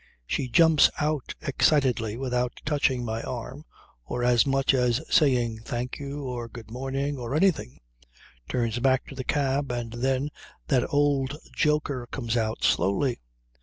She 0.25 0.47
jumps 0.47 0.89
out 0.99 1.35
excitedly 1.43 2.17
without 2.17 2.53
touching 2.65 3.05
my 3.05 3.21
arm, 3.21 3.65
or 4.03 4.23
as 4.23 4.47
much 4.47 4.73
as 4.73 4.99
saying 5.13 5.59
"thank 5.63 5.99
you" 5.99 6.23
or 6.23 6.47
"good 6.49 6.71
morning" 6.71 7.19
or 7.19 7.35
anything, 7.35 7.77
turns 8.49 8.79
back 8.79 9.05
to 9.09 9.13
the 9.15 9.23
cab, 9.23 9.71
and 9.71 9.93
then 9.93 10.31
that 10.69 10.91
old 10.91 11.37
joker 11.53 12.07
comes 12.09 12.35
out 12.35 12.63
slowly. 12.63 13.19